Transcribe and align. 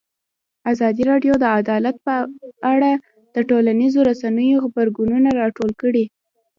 ازادي 0.71 1.03
راډیو 1.11 1.33
د 1.39 1.45
عدالت 1.59 1.95
په 2.07 2.15
اړه 2.73 2.91
د 3.35 3.37
ټولنیزو 3.49 3.99
رسنیو 4.09 4.61
غبرګونونه 4.63 5.29
راټول 5.41 5.71
کړي. 5.81 6.05